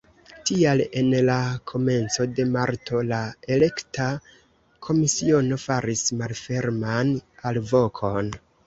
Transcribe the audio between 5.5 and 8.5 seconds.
faris malferman alvokon.